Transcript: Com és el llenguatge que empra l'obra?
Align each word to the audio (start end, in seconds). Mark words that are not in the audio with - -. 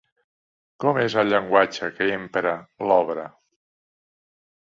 Com 0.83 0.99
és 1.01 1.15
el 1.23 1.29
llenguatge 1.33 1.89
que 1.99 2.07
empra 2.15 2.55
l'obra? 2.91 3.27